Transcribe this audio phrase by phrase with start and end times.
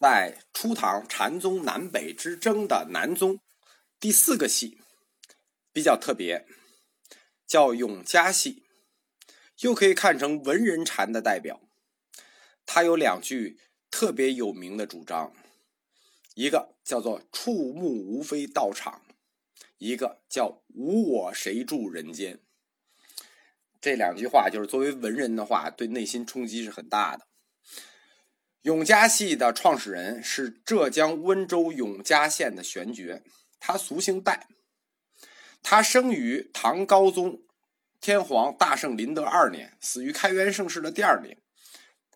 [0.00, 3.38] 在初唐禅宗南北之争的南宗
[4.00, 4.80] 第四个系
[5.74, 6.46] 比较特别，
[7.46, 8.64] 叫永嘉系，
[9.60, 11.60] 又可以看成文人禅的代表。
[12.64, 13.60] 他有两句
[13.90, 15.34] 特别有名的主张，
[16.34, 19.02] 一个叫做“触目无非道场”，
[19.76, 22.40] 一个叫“无我谁住人间”。
[23.82, 27.26] 这两句话就是作为文人的话，对内心冲击是很大的。
[28.62, 33.22] 永嘉系的创始人是浙江温州永嘉县的玄觉，
[33.58, 34.48] 他俗姓戴。
[35.62, 37.40] 他生于唐高宗
[38.02, 41.38] 天皇大圣麟德二年，死于开元盛世的第二年。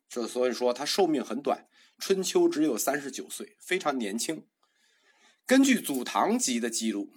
[0.07, 1.67] 这所以说他寿命很短，
[1.99, 4.47] 春秋只有三十九岁，非常年轻。
[5.47, 7.11] 根据《祖堂集》的记录，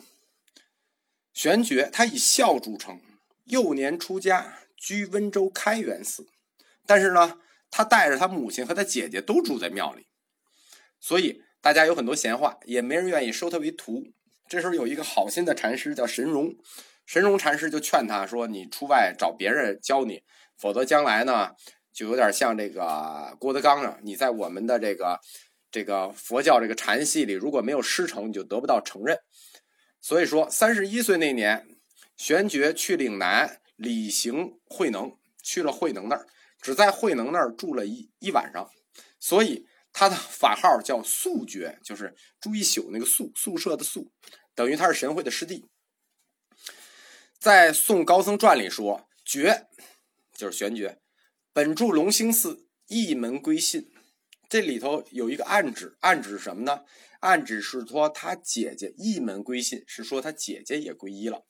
[1.33, 3.01] 玄觉他以孝著称，
[3.43, 6.29] 幼年出家，居温州开元寺。
[6.85, 7.41] 但是呢。
[7.69, 10.07] 他带着他母亲和他姐姐都住在庙里，
[10.99, 14.03] 所以大家有很多闲话，也没人愿意收他为徒。
[14.47, 16.55] 这时候有一个好心的禅师叫神荣，
[17.05, 20.23] 神荣禅师就劝他说：“你出外找别人教你，
[20.57, 21.51] 否则将来呢，
[21.91, 25.19] 就有点像这个郭德纲啊，你在我们的这个
[25.69, 29.17] 这个佛教这个禅系里，如果没有师承，你就得不到承认。”
[29.99, 31.67] 所以说，三十一岁那年，
[32.15, 35.11] 玄觉去岭南礼行慧能，
[35.43, 36.25] 去了慧能那儿。
[36.61, 38.69] 只在慧能那儿住了一一晚上，
[39.19, 44.11] 所以他的法号叫宿觉，就是住一宿那个宿宿舍的宿，
[44.53, 45.65] 等于他是神会的师弟。
[47.39, 49.67] 在《宋高僧传》里说，觉
[50.33, 50.99] 就是玄觉，
[51.53, 53.91] 本住龙兴寺，一门归信。
[54.49, 56.85] 这里头有一个暗指，暗指什么呢？
[57.19, 61.45] 暗指是说他姐姐一门归信，是说他姐姐也皈依了。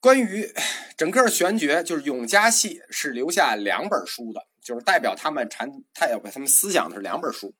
[0.00, 0.52] 关于
[0.96, 7.54] 整个玄觉，就是永嘉系是留下两本书的，就是代表他们禅，代表他们思想的是两本书，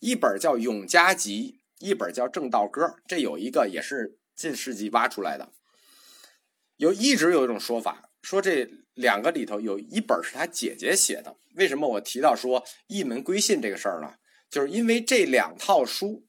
[0.00, 2.82] 一本叫《永嘉集》，一本叫《正道歌》。
[3.06, 5.52] 这有一个也是近世纪挖出来的。
[6.76, 11.36] 有一直有一种说法，说这两个里头有一本是他姐姐写的。
[11.54, 14.14] 为什么我提到说一门归信这个事儿呢？
[14.50, 16.26] 就是因为这两套书，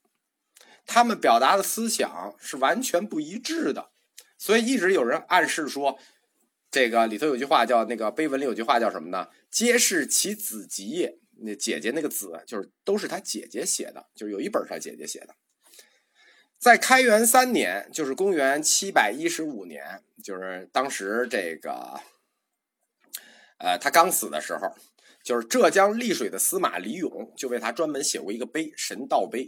[0.85, 3.89] 他们表达的思想是完全不一致的。
[4.45, 5.97] 所以一直有人暗示说，
[6.69, 9.27] 这个里头有句话叫那个碑文里有句话叫什么呢？
[9.49, 11.17] 皆是其子集。
[11.37, 15.33] 那姐姐那个子就是都是他姐姐写的，就是有一本是他姐姐写的。
[16.59, 21.99] 在开元三年，就是公元七百一十五年，就是当时这个，
[23.57, 24.75] 呃，他刚死的时候，
[25.23, 29.45] 就是浙江丽水的司马李勇就为他专门写过一个碑《神道碑》，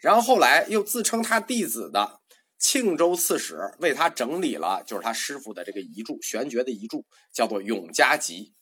[0.00, 2.18] 然后后来又自称他弟子的。
[2.58, 6.98] 庆州刺史为他整理了，就是他师傅的这个遗著，玄觉的遗著，
[7.32, 8.52] 叫做《永嘉集》。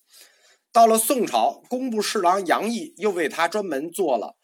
[0.73, 4.37] 到了宋朝，工部侍郎杨毅又为他专门做了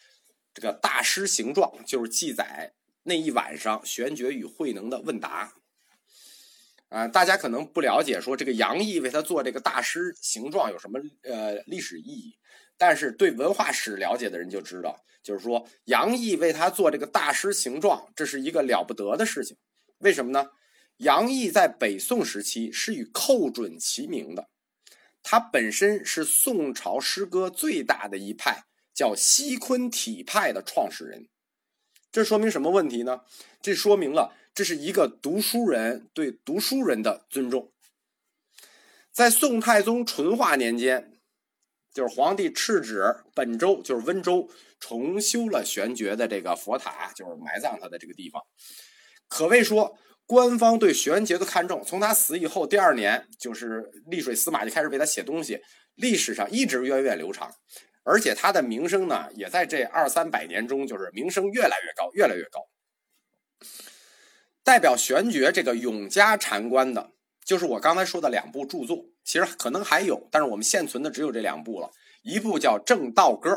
[0.55, 2.73] 这个大师形状，就是记载
[3.03, 5.55] 那一晚上玄觉与慧能的问答。
[6.89, 12.37] 啊，大家可能不了解，说这个杨毅为他做这个大师形状有什么呃历史意义？
[12.81, 19.55] 但是对文化史了解的人就知道，就是说杨毅为他做这个大师形状，这是一个了不得的事情。
[19.99, 20.47] 为什么呢？
[20.97, 24.49] 杨毅在北宋时期是与寇准齐名的，
[25.23, 28.65] 他本身是宋朝诗歌最大的一派，
[28.95, 31.29] 叫西昆体派的创始人。
[32.11, 33.21] 这说明什么问题呢？
[33.61, 37.71] 这说明了这是一个读书人对读书人的尊重。
[39.13, 41.20] 在宋太宗淳化年间。
[41.93, 48.43] 就是皇帝敕旨本州，就是温州重修了玄觉的这个佛塔，就是埋葬他的这个地方，
[49.29, 51.83] 可谓说官方对玄觉的看重。
[51.85, 55.61] 从他死以后第二年，就是丽水司马就开始为他写东西，
[55.97, 57.53] 历史上一直源远流长，
[58.05, 62.61] 而且他的名声呢，也在这二三百年中，就是名声越来越高，越来越高。
[64.63, 67.11] 代表玄觉这个永嘉禅观的。
[67.51, 71.91] 就是我刚才说的两部著作，其实可能还有，但是我们现存的只有这两部了。
[72.23, 73.51] 一部叫《正道歌》，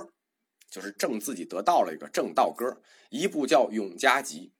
[0.68, 2.66] 就是正自己得到了一个《正道歌》；
[3.12, 4.52] 一部叫《永嘉集》，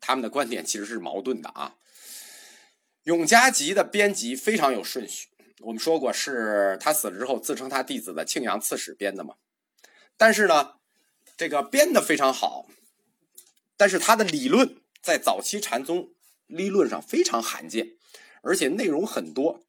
[0.00, 1.74] 他们的观点其实是矛盾的啊。
[3.02, 5.30] 《永嘉集》的编辑非常有顺序，
[5.62, 9.34] 我们说过是他死了之后自称他弟子的庆阳刺史编的嘛。
[10.16, 10.74] 但是呢，
[11.36, 12.68] 这个编的非常好，
[13.76, 16.12] 但是他的理论在早期禅宗
[16.46, 17.95] 理论上非常罕见。
[18.46, 19.66] 而且内容很多，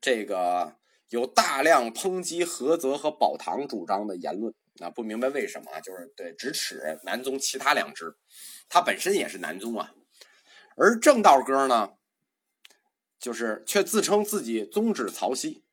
[0.00, 0.76] 这个
[1.08, 4.54] 有大量抨击菏泽和宝堂主张的言论。
[4.74, 8.16] 那不明白为什么，就是对直尺南宗其他两支，
[8.68, 9.92] 他本身也是南宗啊。
[10.76, 11.90] 而正道歌呢，
[13.18, 15.64] 就是却自称自己宗旨曹溪。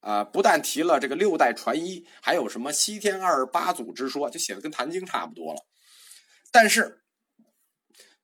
[0.00, 5.64] 啊，不但提了这个六代传一，还有什么西天二八祖之说，就写的跟《坛经》差不多了。
[6.50, 7.01] 但是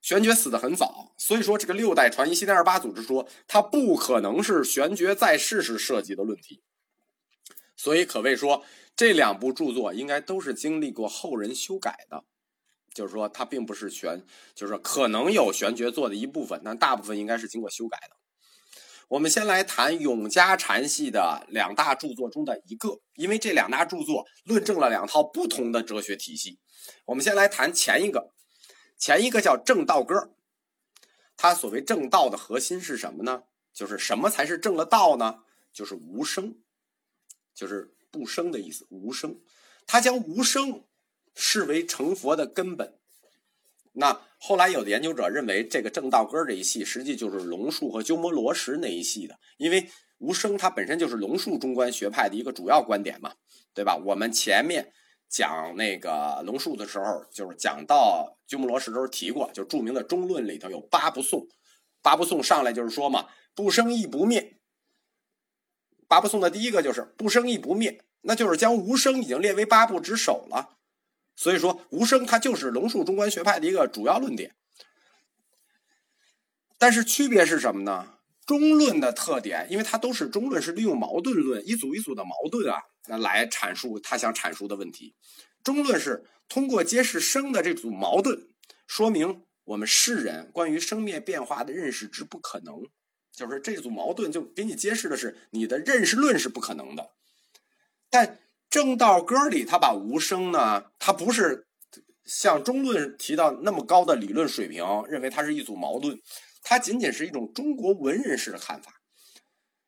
[0.01, 6.61] 玄觉死的很早，所以说这个六代传一、西天二八组织说，他不可能是玄觉在世时设计的论题。
[7.75, 8.63] 所以可谓说，
[8.95, 12.23] 这两部著作应该都是经历过后人修改的，
[12.93, 14.25] 就是说它并不是玄，
[14.55, 18.15] 就是可能有玄觉做的一部分，但大部分应该是经过修改的。
[19.09, 26.59] 我们先来谈永嘉禅系的两大著作中的一个，因为这两大著作论证了两套不同的哲学体系。
[27.05, 28.29] 我们先来谈前一个，
[28.99, 30.35] 前一个叫正道歌。
[31.35, 33.43] 它所谓正道的核心是什么呢？
[33.73, 35.43] 就是什么才是正了道呢？
[35.71, 36.57] 就是无声，
[37.55, 38.85] 就是不生的意思。
[38.89, 39.39] 无声，
[39.87, 40.83] 他将无声
[41.33, 42.99] 视为成佛的根本。
[43.93, 53.35] 那后来有的研究者认为，这个正道歌这一系实际就是龙树和鸠摩罗什那一系的，因为无声它本身就是龙树中观学派的一个主要观点嘛，
[53.73, 53.95] 对吧？
[53.95, 54.91] 我们前面
[55.29, 61.47] 讲那个龙树的时候，就是讲到鸠摩罗什的时候提过，就著名的中论里头有八不颂，
[62.01, 64.57] 八不颂上来就是说嘛，不生亦不灭。
[66.07, 70.77] 八不颂的第一个就是不生亦不灭，那就是将无声已经列为八部之首了。
[71.35, 74.55] 所以说，无声它就是龙树中观学派的一个主要论点。
[76.77, 78.18] 但是区别是什么呢？
[78.49, 85.13] 中论的特点，因为它都是中论，是利用矛盾论一组一组的矛盾啊，那来阐述他想阐述的问题。
[85.63, 88.47] 中论是通过揭示生的这组矛盾，
[88.87, 92.87] 说明我们世人关于生灭变化的认识之不可能。
[93.31, 97.11] 就是这组矛盾就给你揭示的是你的认识论是不可能的，
[98.09, 98.39] 但。
[98.71, 101.65] 正道歌里，他把无声呢，他不是
[102.23, 106.15] 像中论提到那么高的理论水平，认为它是一组矛盾，
[106.61, 109.01] 它仅仅是一种中国文人式的看法。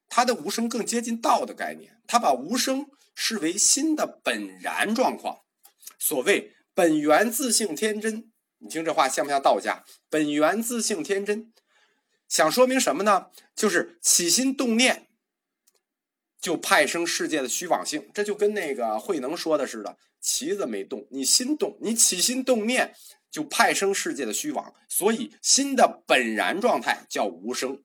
[0.09, 5.39] 他的无声更接近道的概念，他把无声视为心的本然状况。
[5.97, 9.85] 所谓本源自性天真，你听这话像不像道家？
[10.09, 11.53] 本源自性天真，
[12.27, 13.27] 想说明什么呢？
[13.55, 15.07] 就是起心动念。
[16.41, 22.95] 就派生世界的虚妄性，这就跟那个慧能说的似的，旗子没动，你心动，你起心动念
[23.31, 27.81] 就派生世界的虚妄，所以心的本然状态叫无声，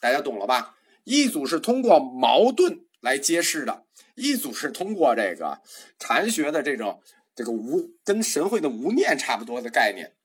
[0.00, 0.74] 大家懂了吧？
[1.04, 3.86] 一组是通过矛盾来揭示的，
[4.16, 5.62] 一组是通过这个
[5.98, 7.00] 禅学的这种
[7.34, 10.16] 这个无跟神会的无念差不多的概念，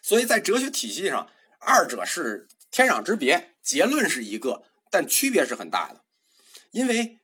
[0.00, 1.30] 所以在哲学体系上，
[1.60, 6.02] 二者是天壤之别，结论是一个，但区别是很大的。
[6.70, 7.18] 因为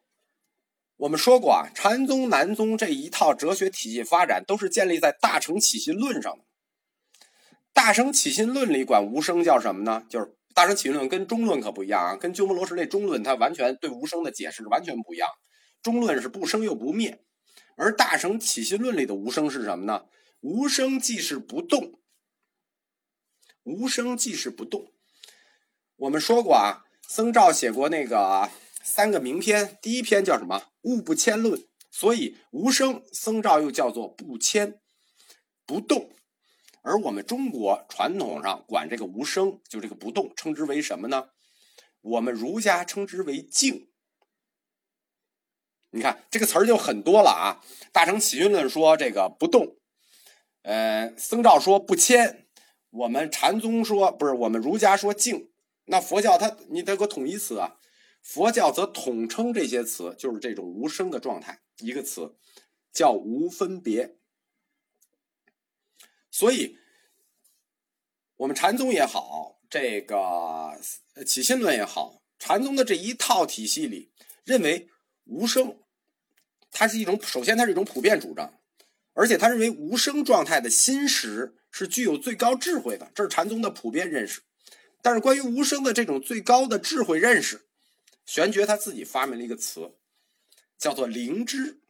[0.99, 6.45] 我们说过啊，禅宗、南宗这一套哲学体系发展都是建立在大乘起心论上的。
[7.79, 10.05] 大乘起心论里管无声叫什么呢？
[10.11, 15.29] 就是大乘起心论跟中论可不一样啊，跟鸠摩罗什那中论它完全对无声的解释完全不一样。
[15.81, 17.23] 中论是不生又不灭，
[17.77, 20.07] 而大乘起心论里的无声是什么呢？
[20.41, 22.01] 无声即是不动，
[23.63, 24.93] 无声即是不动。
[25.99, 28.51] 我们说过啊，僧肇写过那个。
[28.83, 30.65] 三个名篇，第一篇叫什么？
[30.83, 31.63] 物不迁论。
[31.93, 34.81] 所以无声僧肇又叫做不迁
[35.65, 36.11] 不动。
[36.89, 41.29] 而我们中国传统上管这个无声，就这个不动，称之为什么呢？
[42.01, 43.91] 我们儒家称之为静。
[45.91, 47.61] 你看这个词儿就很多了啊。
[47.93, 49.77] 大成起心论说这个不动，
[50.63, 52.47] 呃，僧肇说不迁，
[52.91, 55.51] 我们禅宗说不是，我们儒家说静。
[55.85, 57.77] 那佛教它你得个统一词啊。
[58.23, 62.37] 佛教则统称这些词，就是这种无声的状态，一个词
[62.93, 64.17] 叫无分别。
[66.31, 66.78] 所以，
[68.39, 70.81] 我们禅宗也好，这个
[71.27, 74.13] 起心论也好，禅宗的这一套体系里，
[74.45, 74.89] 认为
[75.25, 75.77] 无声，
[76.71, 78.55] 它是一种首先它是一种普遍主张，
[79.15, 84.43] 而且他认为无声状态的心识是具有最高智慧的，这是禅宗的普遍认识。
[85.03, 87.63] 但是关于无声的这种最高的智慧认识。
[88.25, 89.95] 玄觉他自己发明了一个词，
[90.79, 91.81] 叫做“灵知”，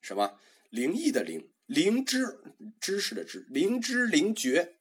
[0.00, 0.38] 什么
[0.70, 2.38] 灵异的灵，灵知
[2.78, 4.76] 知识的知，灵知灵觉。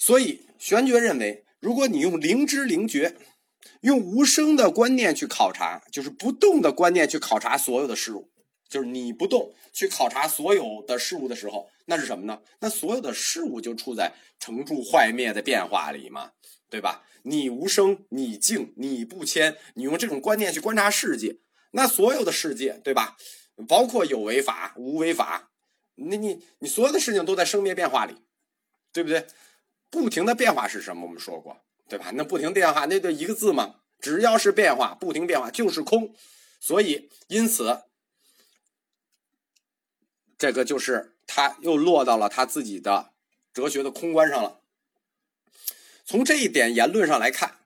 [0.00, 3.16] 所以玄觉认为，如果你用灵知灵觉，
[3.82, 8.30] 用无声的观念去考察，就是不动的观念去考察所有的事物，
[8.66, 12.40] 就是你不动去考察所有的事物的时候，那是什么呢？
[12.60, 16.32] 那所有的事物就处在成住坏灭的变化里嘛，
[16.70, 17.04] 对吧？
[17.24, 21.36] 你无声，你静，你不迁，你用这种观念去观察世界，
[21.72, 23.18] 那所有的世界，对吧？
[23.68, 25.50] 包括有为法、无为法，
[25.96, 28.14] 那你你所有的事情都在生灭变化里，
[28.94, 29.26] 对不对？
[29.90, 31.06] 不停的变化是什么？
[31.06, 32.12] 我们说过，对吧？
[32.14, 36.14] 那不停变化，那就一个字嘛，只要是变化，不停变化就是空。
[36.60, 37.82] 所以，因此，
[40.38, 43.12] 这个就是他又落到了他自己的
[43.52, 44.60] 哲学的空观上了。
[46.04, 47.58] 从这一点言论上来看，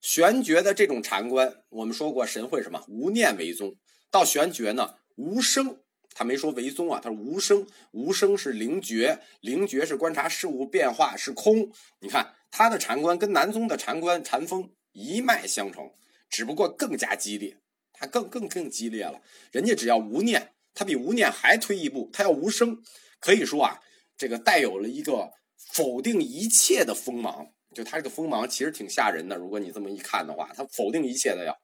[0.00, 3.76] 玄觉的这种禅观，我们说过神会什么无念为宗，
[4.10, 5.80] 到玄觉呢无生，
[6.14, 11.72] 他没说为宗啊，他说无声，无声是灵觉，灵觉是观察事物变化是空。
[12.00, 15.90] 你看他的禅观跟南宗的禅观禅风一脉相承，
[16.28, 17.56] 只不过更加激烈，
[17.92, 19.22] 他更更更激烈了。
[19.50, 22.82] 人家只要无念，他比无念还推一步，他要无声，
[23.20, 23.80] 可以说啊，
[24.16, 25.30] 这个带有了一个
[25.72, 27.52] 否定一切的锋芒。
[27.74, 31.58] 就他这个锋芒其实挺吓人的，如果你这么一看的话，他否定一切的要。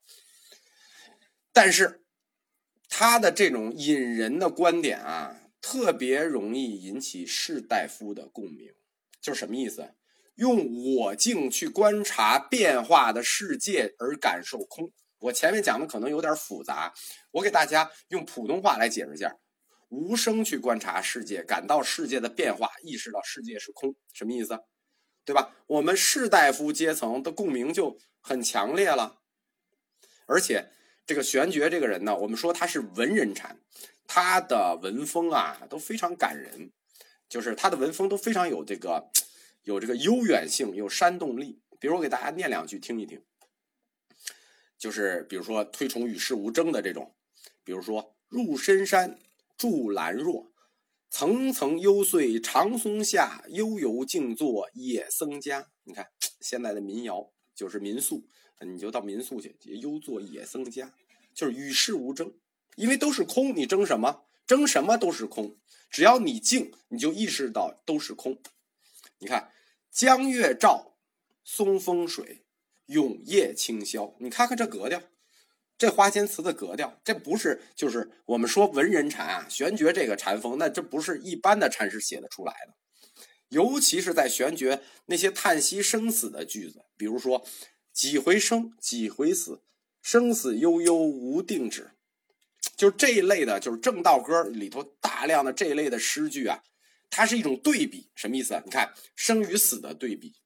[1.52, 2.02] 但是
[2.88, 8.72] 他的这种引人的观点啊，特别容易引起士大夫的共鸣。
[9.20, 9.94] 就是什么意思？
[10.36, 14.92] 用我境去观察变化的世界而感受空。
[15.18, 16.94] 我前面讲的可能有点复杂，
[17.32, 19.36] 我给大家用普通话来解释一下：
[19.88, 24.60] 无声去观察世界，感到世界的变化，意识到世界是空，什么意思？
[25.24, 25.56] 对吧？
[25.66, 29.18] 我们士大夫阶层的共鸣就很强烈了，
[30.26, 30.70] 而且
[31.08, 33.58] 这个玄觉这个人呢，我们说他是文人禅，
[34.06, 36.70] 他的文风啊都非常感人，
[37.30, 39.08] 就是他的文风都非常有这个
[39.62, 41.62] 有这个悠远性，有煽动力。
[41.80, 43.24] 比如我给大家念两句听一听，
[44.76, 47.14] 就是比如说推崇与世无争的这种，
[47.64, 49.18] 比如说入深山
[49.56, 50.52] 住兰若。
[51.08, 55.68] 层层幽邃长松下，悠游静坐野僧家。
[55.84, 58.28] 你看现在的民谣就是民宿，
[58.60, 60.92] 你就到民宿去幽坐野僧家，
[61.34, 62.32] 就是与世无争，
[62.76, 64.24] 因为都是空，你争什么？
[64.46, 65.56] 争什么都是空。
[65.90, 68.40] 只要你静，你就意识到都是空。
[69.18, 69.50] 你看
[69.90, 70.96] 江月照，
[71.44, 72.44] 松风水，
[72.86, 74.14] 永夜清宵。
[74.18, 75.02] 你看看这格调。
[75.76, 82.74] 这花间词的格调，这不是就是我们说文人禅啊，玄觉这个禅风，那这不是一般的禅师写的出来的。
[83.50, 87.46] 尤其是在玄觉那些叹息生死的句子，比如说
[87.98, 89.60] “几回生，几回死，
[90.00, 91.90] 生死悠悠无定止”，
[92.78, 96.62] 就这一类的，就是正道歌里头大量的这一类的诗句啊，
[97.10, 98.62] 它是一种对比，什么意思？
[98.64, 100.36] 你看生与死的对比，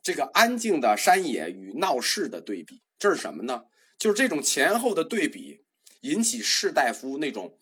[0.00, 3.64] 这个安静的山野与闹市的对比，这是什么呢？
[3.98, 5.64] 就是这种前后的对比，
[6.02, 7.58] 引起士大夫那种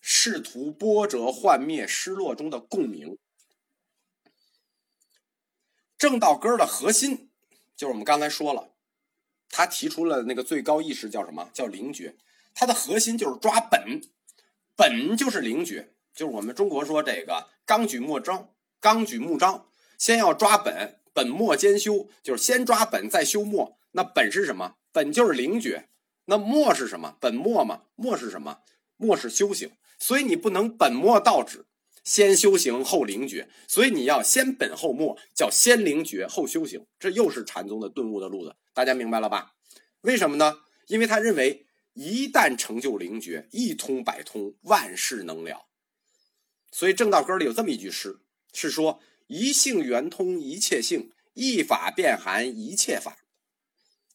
[0.00, 3.16] 仕途波折幻灭、失落中的共鸣。
[5.96, 7.29] 正道歌的核心
[7.80, 8.72] 就是我们刚才说了，
[9.48, 11.48] 他提出了那个最高意识叫什么？
[11.54, 12.14] 叫灵觉。
[12.52, 14.02] 它的核心就是抓本，
[14.76, 23.78] 本就是灵觉，就是我们中国说这个纲举墨章，纲举目章，先要抓本，本末兼修，就是先抓本再修末。
[23.92, 24.74] 那本是什么？
[24.92, 25.88] 本就是灵觉，
[26.26, 27.16] 那末是什么？
[27.18, 28.58] 本末嘛，末是什么？
[28.98, 31.64] 末是修行，所以你不能本末倒置，
[32.04, 39.54] 先修行后灵觉，所以你要先本后末，叫先灵觉后修行，这又是禅宗的顿悟的路子，大家明白了吧？
[40.00, 40.60] 为什么呢？
[40.86, 45.66] 因为他认为一旦成就灵觉，一通百通，万事能了。
[46.72, 48.20] 所以正道歌里有这么一句诗，
[48.52, 53.18] 是说一性圆通一切性，一法遍含一切法，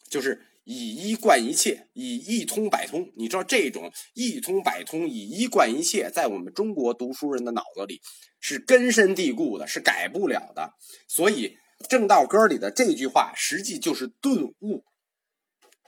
[0.10, 0.48] 就是。
[0.65, 3.10] 以一贯一切，以一通百通。
[3.15, 8.01] 你知道这种一通百通、以一贯一切，在我们中国读书人的脑子里
[8.39, 10.74] 是根深蒂固的，是改不了的。
[11.07, 11.57] 所以
[11.88, 14.84] 正道歌里的这句话，实际就是顿悟，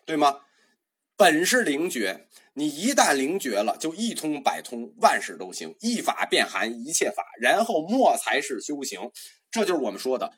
[0.05, 0.41] 对吗？
[1.15, 8.99] 本是灵觉，你一旦灵觉了，就一通百通，万事都行，一法遍含一切法，然后莫才是修行。
[9.49, 10.31] 这就是我们说的。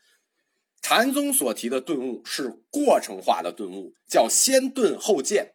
[0.82, 5.54] 禅宗所提的顿悟是过程化的顿悟，叫先顿后见，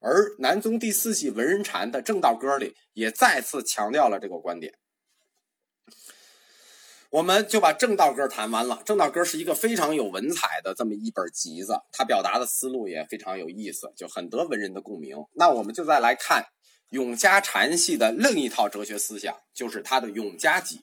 [0.00, 4.74] 而南宗第四系文人禅的正道歌里也再次强调了这个观点。
[7.10, 8.82] 我们就把正道歌谈完了。
[8.84, 15.16] 正道歌是一个非常有文采的这么一本集子，它表达的思路也非常有意思，就很得文人的共鸣。
[15.32, 16.44] 那我们就再来看
[16.90, 20.82] 永嘉禅系的另一套哲学思想，就是他的永嘉集。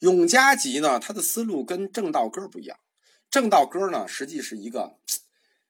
[0.00, 2.78] 永嘉集呢，他的思路跟正道歌不一样。
[3.30, 4.98] 正道歌呢，实际是一个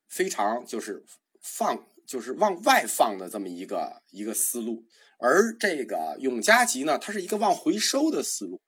[0.07, 1.05] 非常就是
[1.41, 4.85] 放，就是往外放的这么一个一个思路。
[5.19, 8.61] 而这个永嘉集呢，它是一个往回收的思路。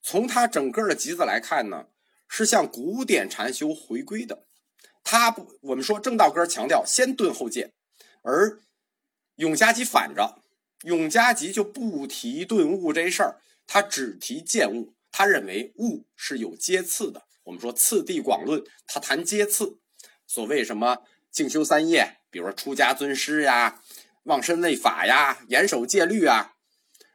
[0.00, 1.86] 从它整个的集子来看呢，
[2.28, 4.46] 是向古典禅修回归的。
[5.02, 7.72] 它不，我们说正道歌强调先顿后见，
[8.22, 8.60] 而
[9.36, 10.40] 永嘉集反着，
[10.84, 13.40] 永嘉集就不提顿悟这事儿。
[13.66, 17.22] 他只提见物，他认为物是有阶次的。
[17.44, 19.78] 我们说次第广论，他谈阶次，
[20.26, 20.98] 所谓什么
[21.30, 23.82] 静修三业，比如说出家尊师呀、
[24.24, 26.52] 忘身为法呀、严守戒律啊。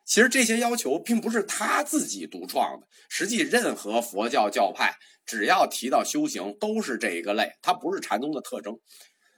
[0.05, 8.79] 其实这些要求并不是他自己独创的，实际任何佛教教派只要提到修行，都是这一个类，它不是禅宗的特征。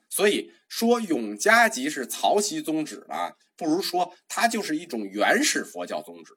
[0.09, 6.33] 所以说永嘉集是曹溪宗旨呢，不如说它就是一种原始佛教宗旨，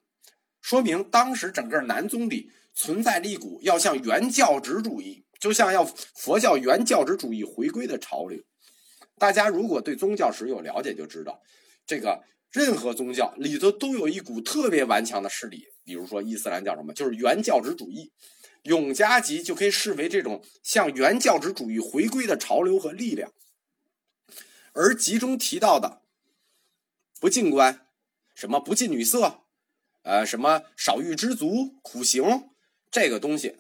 [0.65, 8.43] 说明当时整个南宗里存在了一股要向原教旨主义，就像要佛教原教旨主义回归的潮流。
[9.19, 11.43] 大家如果对宗教史有了解，就知道
[11.87, 12.25] 这个。
[12.51, 18.13] 任何宗教里头都有一股特别顽强的势力，比如说伊斯兰教什么，就是原教旨主义。
[18.63, 23.33] 永嘉集就可以视为这种向原教旨主义回归的潮流和力量。
[24.73, 26.03] 而集中提到的
[27.19, 27.89] 不近观，
[28.37, 29.41] 什么不近女色，
[30.05, 32.49] 呃，什么少欲知足、苦行，
[32.91, 33.57] 这个东西，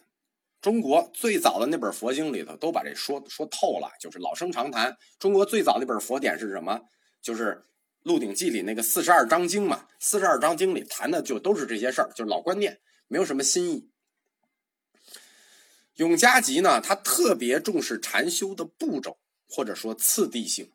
[0.62, 4.96] 中国最早的那本佛经里头都把这说说透了，就是老生常谈。
[5.18, 6.80] 中国最早那本佛典是什么？
[7.20, 7.64] 就是。
[8.06, 13.88] 《鹿鼎记》里那个四十二章经嘛，四十二章经里谈的就都是这些事儿，就是老观念，没有什么新意。
[15.94, 19.16] 永嘉集呢，他特别重视禅修的步骤
[19.48, 20.70] 或者说次第性，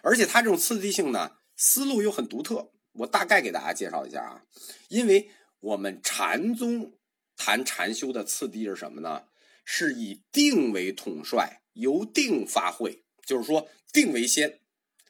[0.00, 2.70] 而且他这种次第性呢，思路又很独特。
[2.92, 4.42] 我大概给大家介绍一下啊，
[4.88, 5.30] 因为
[5.60, 6.98] 我们禅宗
[7.36, 9.24] 谈禅修的次第是什么呢？
[9.64, 14.60] 是以定为统帅，由定发会，就是说定为先，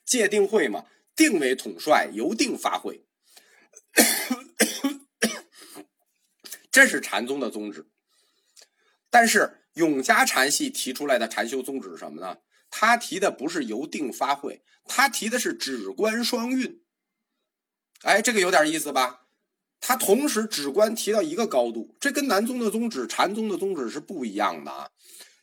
[0.04, 0.87] 戒定慧嘛。
[1.16, 3.04] 定为统帅，由定发会，
[6.72, 7.90] 这是禅宗的宗旨。
[9.10, 12.38] 但是永嘉禅系提出来的禅修宗旨是什么呢？
[12.70, 16.82] 他提的不是由定发会，他提的是止观双运。
[18.02, 19.26] 哎，这个有点意思吧？
[19.80, 24.90] 他同时止观提到一个高度，这跟南宗的宗旨、禅宗的宗旨是不一样的啊。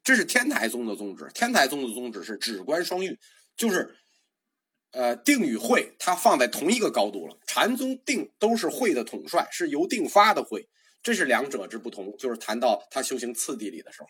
[0.04, 3.18] 这是天台宗的宗旨，天台宗的宗旨是止观双运，
[3.56, 3.96] 就是。
[4.92, 7.38] 呃，定与慧，它放在同一个高度了。
[7.46, 10.70] 禅宗定都是慧的统帅，是由定发的慧，
[11.04, 12.16] 这是两者之不同。
[12.18, 14.08] 就是谈到他修行次第里的时候，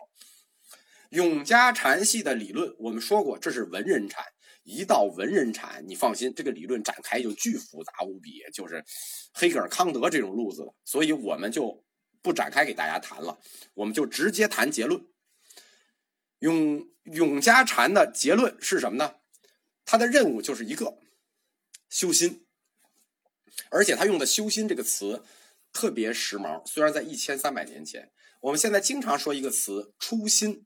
[1.10, 4.24] 永嘉禅系的理论，我们说过，这是文人禅。
[4.68, 8.84] 一到文人禅，你放心，这个理论展开就巨复杂无比，就是
[9.34, 10.74] 黑格尔、康德这种路子的。
[10.84, 11.86] 所以我们就
[12.22, 13.40] 不展开给大家谈了，
[13.76, 15.08] 我们就直接谈结论。
[16.40, 19.16] 永永嘉禅的结论是什么呢？
[19.86, 21.00] 他的任务就是一个
[21.90, 22.46] 修心，
[23.70, 25.24] 而且他用的“修心”这个词
[25.72, 26.62] 特别时髦。
[26.68, 30.66] 虽然在一千三百年前，我们现在经常说一个词“初心”，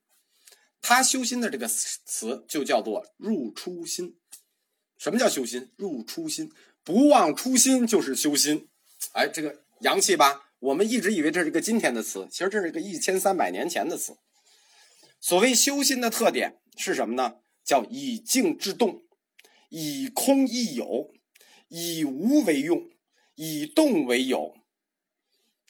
[0.81, 4.17] 他修心的这个词就叫做“入初心”。
[4.97, 5.71] 什么叫修心？
[5.77, 6.51] 入初心，
[6.83, 8.67] 不忘初心就是修心。
[9.13, 10.51] 哎，这个洋气吧？
[10.59, 14.17] 我们一直以为这是一个今天的词，其实这是一个一千三百年前的词。
[15.19, 17.37] 所谓修心的特点是什么呢？
[17.63, 19.03] 叫以静制动。
[19.69, 21.13] 以空易有，
[21.69, 22.89] 以无为用，
[23.35, 24.53] 以动为有。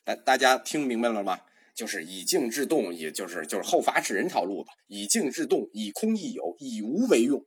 [0.03, 1.41] 大大家听明白了吗？
[1.73, 4.69] 就是以静制动，也就是就是后发制人条路子。
[4.87, 7.45] 以静制动，以空易有，以无为用，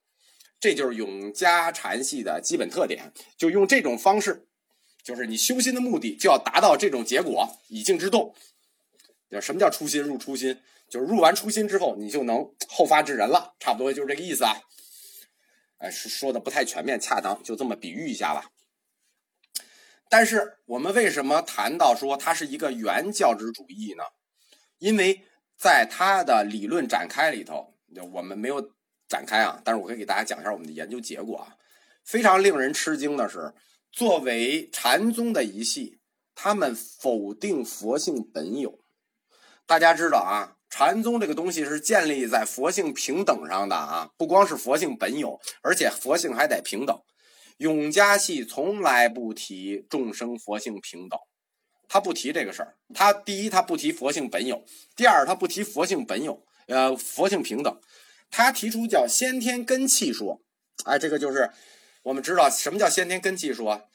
[0.58, 3.12] 这就是永嘉禅系的基本特点。
[3.36, 4.46] 就用这种方式，
[5.02, 7.46] 就是你修心的目的就要达到这种结果。
[7.68, 8.34] 以静制动，
[9.30, 10.02] 就什么叫初心？
[10.02, 10.58] 入初心，
[10.88, 13.54] 就是入完初心之后，你就能后发制人了。
[13.60, 14.56] 差不多就是这个意思啊。
[15.78, 18.50] 哎，是说的不太全面恰当，就这么比喻一下吧。
[20.16, 24.04] 但是我们为什么谈到说它是一个原教旨主义呢？
[24.78, 25.20] 因为
[25.58, 27.74] 在它的理论展开里头，
[28.12, 28.70] 我们没有
[29.08, 29.60] 展开啊。
[29.64, 31.56] 但是我可以给大家讲一下我们的研究结果啊。
[32.04, 33.52] 非常令人吃惊的是，
[33.90, 35.98] 作为禅宗的一系，
[36.36, 38.78] 他们否定佛性本有。
[39.66, 40.54] 大家知道啊。
[40.70, 46.96] 禅宗这个东西是建立在佛性平等上的啊，不光是佛性本有，而且佛性还得平等。
[47.58, 51.18] 永嘉系从来不提众生佛性平等，
[51.88, 52.76] 他不提这个事儿。
[52.92, 54.56] 他第一，他不提佛性本有；
[54.96, 57.80] 第二，他不提佛性本有，呃，佛性平等。
[58.30, 60.40] 他提出叫先天根气说，
[60.84, 61.50] 哎，这个就是
[62.02, 63.88] 我们知道什么叫先天根气说。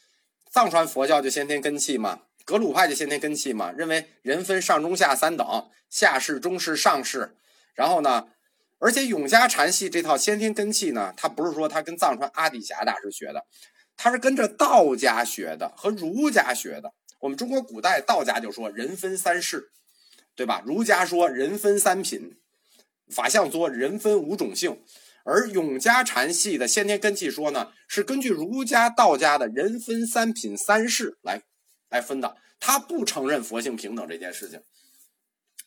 [0.50, 2.22] 藏传佛教就先天根气嘛。
[2.45, 7.36] 格鲁派就先天根气嘛，认为人分上中下三等，下士、中士、上士。
[7.76, 8.30] 然后呢，
[8.80, 13.46] 而且永嘉禅系这套先天根器呢，它不是说它跟藏传阿底峡大师学的，
[13.96, 16.94] 它是跟着道家学的和儒家学的。
[17.20, 19.72] 我们中国古代道家就说人分三世，
[20.36, 20.63] 对吧？
[20.65, 22.38] 儒家说人分三品，
[23.13, 24.82] 法相说人分五种性，
[25.26, 31.44] 而永嘉禅系的先天根气说呢，是根据儒家、道家的人分三品三世来。
[31.89, 34.62] 来分的，他不承认佛性平等这件事情。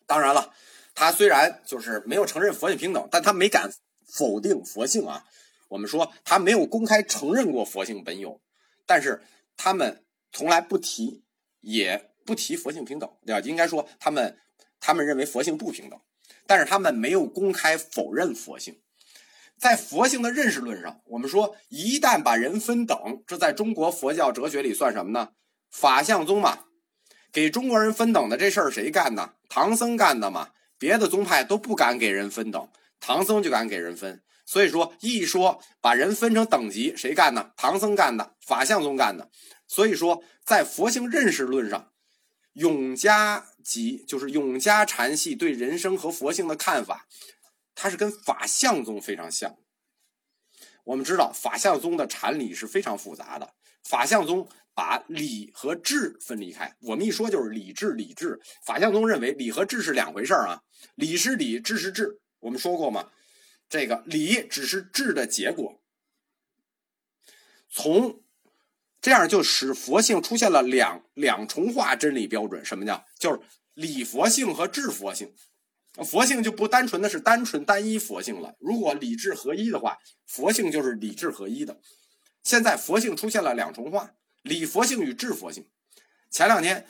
[0.07, 0.55] 当然了，
[0.94, 3.70] 他虽然就是没有承认佛性平等，但他没敢
[4.07, 5.24] 否定佛性啊。
[5.68, 8.40] 我们说他没有公开承认过佛性本有，
[8.85, 9.22] 但是
[9.57, 11.24] 他们从来不提，
[11.61, 13.40] 也不提佛性平等，对吧？
[13.40, 14.38] 应该说他们
[14.81, 15.98] 他们认为佛性不平等，
[16.46, 18.78] 但是他们没有公开否认佛性。
[19.59, 25.31] 在佛性的认识论上，我们说一旦把人分等，这在中国佛教哲学里算什么呢？
[25.70, 26.64] 法相宗嘛，
[27.33, 29.37] 给中国人分等的这事儿谁干的？
[29.48, 30.50] 唐僧干的嘛。
[30.83, 32.68] 别的宗派都不敢给人分等，
[32.99, 34.21] 唐僧就敢给人分。
[34.45, 37.53] 所以说，一说把人分成等级，谁干的？
[37.57, 39.31] 唐僧干的，法相宗干的。
[39.68, 41.92] 所以说，在佛性认识论上，
[42.55, 47.07] 永嘉集就是永嘉禅系对人生和佛性的看法，
[47.77, 49.55] 它是跟法相宗非常像。
[50.83, 53.55] 我们知道，法相宗的禅理是非常复杂的。
[53.85, 58.40] 法相宗把理和智分离开，我们一说就是理智，理智。
[58.64, 60.62] 法相宗认为理和智是两回事儿啊，
[60.94, 62.20] 理是理，智是智。
[62.40, 63.11] 我们说过嘛？
[63.68, 65.80] 这个理只是智的结果，
[67.70, 68.22] 从
[69.00, 72.64] 这样就使佛性出现了两两重化真理标准。
[72.64, 73.04] 什么叫？
[73.18, 73.40] 就是
[73.74, 75.35] 理佛性和智佛性，
[76.04, 78.54] 佛性就不单纯的是单纯单一佛性了。
[78.58, 81.80] 如果理智合一的话，佛性就是理智合一的。
[82.42, 85.68] 现在佛性出现了两重化，理佛性与智佛性。
[86.31, 86.87] 前两天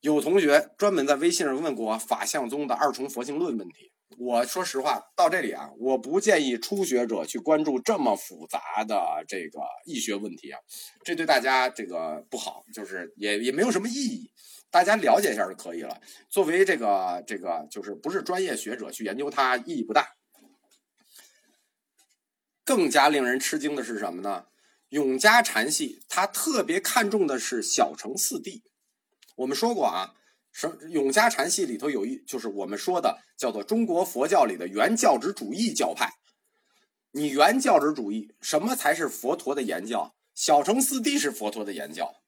[0.00, 3.92] 有同学专门在微信上问过我法相宗的二重佛性论问题。
[4.18, 10.58] 我说实话，到这里啊，我不建议初学者去关注这么复杂的这个易学问题啊，
[11.04, 14.30] 这对大家这个不好，就是也也没有什么意义。
[14.70, 16.00] 大家了解一下就可以了。
[16.30, 20.08] 作为这个这个就是不是专业学者去研究它，意义不大。
[22.64, 24.46] 更加令人吃惊的是什么呢？
[24.88, 28.62] 永嘉禅系他特别看重的是小乘四谛。
[29.36, 30.14] 我们说过啊。
[30.52, 36.10] 什永嘉禅系里头有一，就是我们说的叫做中国佛教里的原教旨主义教派。
[37.10, 40.14] 你原教旨主义，什么才是佛陀的言教？
[40.34, 42.22] 小乘四谛是佛陀的言教。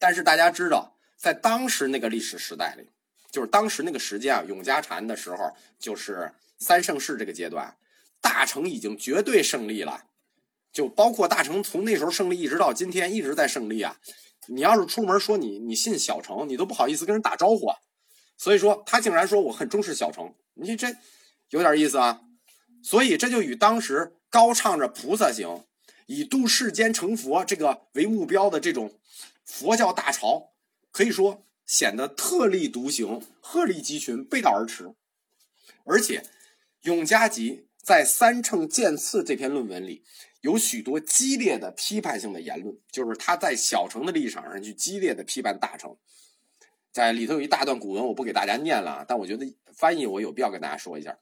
[0.00, 2.90] 但是大家知道，在当时那个历史时代里，
[3.30, 7.76] 就是当时那个时间啊，永嘉禅的时候，就是三盛世这个阶段，
[8.20, 10.09] 大乘已经绝对胜利了。
[10.80, 13.98] 就包括大乘从那时候胜利一直到今天一直在胜利啊。
[14.48, 17.76] 你要是出门说你你信小乘，你都不好意思跟人打招呼啊。
[18.38, 20.88] 所以说他竟然说我很重视小乘，你这
[21.50, 22.22] 有点意思啊。
[22.82, 25.66] 所以这就与当时高唱着菩萨行，
[26.06, 28.98] 以度世间成佛这个为目标的这种
[29.44, 30.54] 佛教大潮，
[30.90, 34.94] 可以说显得特立独行、鹤立鸡群、背道而驰。
[35.84, 36.24] 而且
[36.84, 40.02] 永嘉集在《三乘见次》这篇论文里。
[40.40, 45.96] 有许多激烈的批判性的言论，就是他在小城的立场上去激烈的批判大城，
[46.90, 51.18] 在里头有一大段古文，我不给大家念了，但我觉得翻译我有必要跟大家说一下。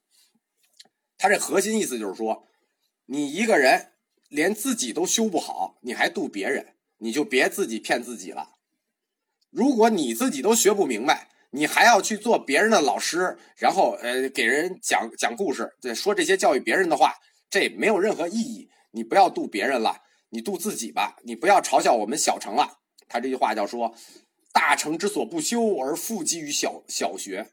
[1.16, 2.46] 他这核心意思就是说，
[3.06, 3.92] 你一个人
[4.28, 8.54] 连自己都修不好，你还度别人，你就别自己骗自己了。
[9.50, 17.14] 如果你自己都学不明白，你还要去做别人的老师，然后呃给人讲讲故事，对说这些教育别人的话，
[17.50, 18.70] 这没有任何意义。
[18.90, 21.16] 你不要渡别人了，你渡自己吧。
[21.24, 22.78] 你不要嘲笑我们小城了。
[23.08, 23.94] 他这句话叫说
[24.52, 27.50] ：“大城之所不修，而复基于小小学。”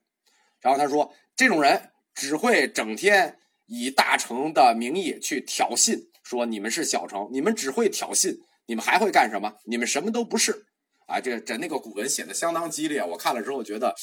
[0.61, 9.55] 然后他说：“这种人只会整天以大乘的名义去挑衅，说你们是小城，你们只会挑衅，你们还会干什么？
[9.65, 10.65] 你们什么都不是。”
[11.07, 13.95] 啊，这这那个古文写的相当激烈，我看了之后觉得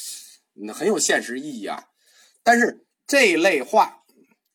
[0.72, 1.88] 很有现实意义啊。
[2.44, 4.04] 但是这一类话，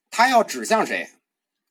[0.10, 1.10] 他要指向谁？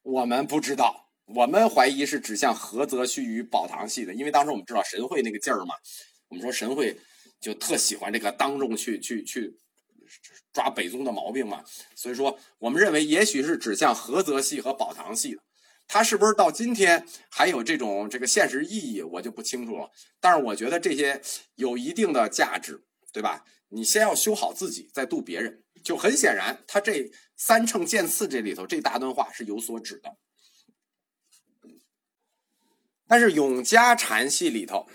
[0.07, 5.75] 我们不知道，我们怀疑是指向菏泽须臾宝堂系的，因为当时我们知道神会那个劲儿嘛，
[6.29, 6.97] 我们说神会
[7.41, 9.59] 就特喜欢这个当众去去去
[10.53, 11.65] 抓北宗的毛病嘛，
[11.97, 15.43] 所以说我们认为也许是指向菏泽系和宝堂系的，
[15.89, 19.91] 他是不是到今天还有这种这个现实意义，我就不清楚了。
[20.21, 21.21] 但是我觉得这些
[21.57, 22.81] 有一定的价值，
[23.13, 23.43] 对吧？
[23.71, 25.65] 你先要修好自己，再度别人。
[25.87, 30.17] 就很显然，他这三乘见次这里头这大段话是有所指的。
[33.07, 34.89] 但是永嘉禅系里头，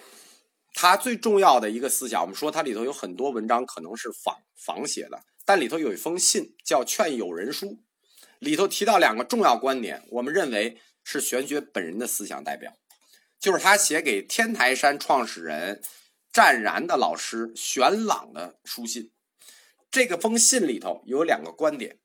[0.73, 7.67] 它最重要的一个思想，我们说它里头有很多文章可能是仿仿写的，但里头有一封信叫《劝友人书》，
[8.39, 12.75] 里头提到两个重要观点，我们认为是玄觉本人的思想代表，
[13.39, 15.82] 就是他写给天台山创始人
[16.34, 19.10] 湛然的老师玄朗的书信。
[19.91, 21.99] 这个封信里头有两个观点，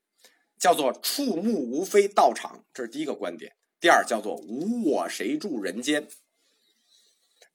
[0.59, 6.07] 叫做“触目无非道场”，这是第一个观点；第二叫做“无我谁住人间”。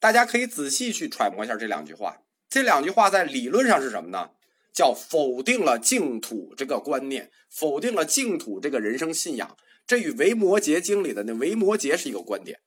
[0.00, 2.22] 大家可以仔细去揣摩一下这两句话。
[2.48, 4.30] 这两句话在理论上是什么呢？
[4.72, 9.56] 叫否定了净土这个观念，否定了净土这个人生信仰。
[9.86, 12.60] 这与《维摩诘经》里的那维摩诘是一个观点。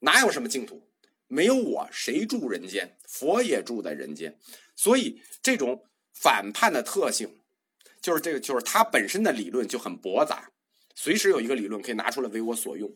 [0.00, 0.88] 哪有什么净土？
[1.28, 2.96] 没有我，谁住人间？
[3.08, 4.36] 佛也住在人间。
[4.74, 5.84] 所以这种
[6.20, 7.40] 反叛的特性，
[8.00, 10.50] 就是这个，就是它本身的理论就很驳杂。
[10.94, 12.90] 随时有一个理论可以拿出来为我所用。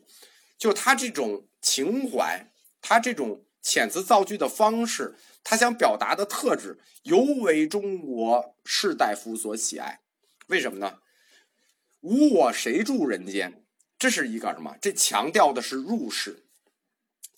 [0.57, 10.01] 就他这种情怀，他这种遣词造句的方式，他想表达的特质，尤为中国士大夫所喜爱。
[10.47, 10.99] 为什么呢？
[12.01, 13.63] 无我谁住人间？
[13.99, 14.75] 这是一个什么？
[14.81, 16.45] 这强调的是入世，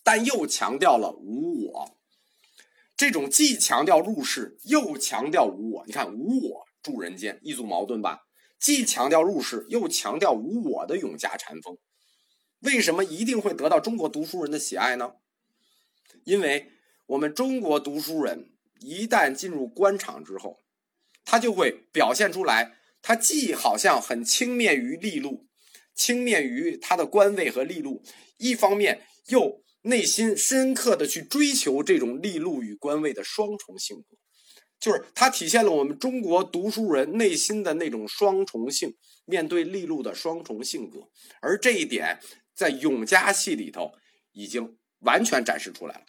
[0.01, 1.97] 但又强调了无我。
[2.95, 5.83] 这种既强调入世，又强调无我。
[5.85, 8.19] 你看，无我住人间，一组矛盾吧？
[8.59, 11.77] 既强调入世，又强调无我的永嘉禅风。
[12.59, 15.15] 为什么一定会得到中国读书人的喜爱呢？
[16.23, 16.71] 因为
[17.07, 20.63] 我们中国读书人一旦进入官场之后，
[21.25, 25.47] 他就会表现出来，他既好像很轻蔑于利禄，
[25.93, 28.01] 轻蔑于他的官位和利禄，
[28.37, 34.17] 一方面又内心深刻的去追求这种利禄与官位的双重性格，
[34.79, 41.07] 就是它体现了我们中国读书人内心的那种双重性，面对利禄的双重性格，
[41.39, 42.19] 而这一点。
[42.55, 43.93] 在永嘉戏里头，
[44.31, 46.05] 已经完全展示出来了。